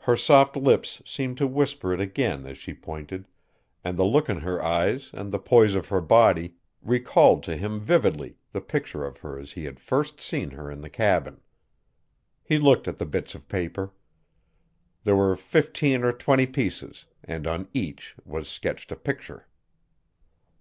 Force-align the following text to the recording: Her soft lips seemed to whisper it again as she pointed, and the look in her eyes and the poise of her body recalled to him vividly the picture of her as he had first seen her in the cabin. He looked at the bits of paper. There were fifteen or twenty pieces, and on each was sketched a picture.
Her 0.00 0.16
soft 0.16 0.56
lips 0.56 1.00
seemed 1.06 1.38
to 1.38 1.46
whisper 1.46 1.94
it 1.94 2.00
again 2.00 2.44
as 2.44 2.58
she 2.58 2.74
pointed, 2.74 3.28
and 3.84 3.96
the 3.96 4.04
look 4.04 4.28
in 4.28 4.38
her 4.38 4.60
eyes 4.60 5.10
and 5.14 5.30
the 5.30 5.38
poise 5.38 5.76
of 5.76 5.86
her 5.90 6.00
body 6.00 6.56
recalled 6.82 7.44
to 7.44 7.54
him 7.56 7.78
vividly 7.78 8.34
the 8.50 8.60
picture 8.60 9.04
of 9.04 9.18
her 9.18 9.38
as 9.38 9.52
he 9.52 9.66
had 9.66 9.78
first 9.78 10.20
seen 10.20 10.50
her 10.50 10.72
in 10.72 10.80
the 10.80 10.90
cabin. 10.90 11.40
He 12.42 12.58
looked 12.58 12.88
at 12.88 12.98
the 12.98 13.06
bits 13.06 13.36
of 13.36 13.48
paper. 13.48 13.92
There 15.04 15.14
were 15.14 15.36
fifteen 15.36 16.02
or 16.02 16.12
twenty 16.12 16.46
pieces, 16.48 17.06
and 17.22 17.46
on 17.46 17.68
each 17.72 18.16
was 18.24 18.48
sketched 18.48 18.90
a 18.90 18.96
picture. 18.96 19.46